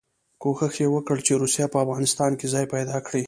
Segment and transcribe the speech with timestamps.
[0.41, 3.19] کوښښ یې وکړ چې روسیه په افغانستان کې ځای پیدا کړي.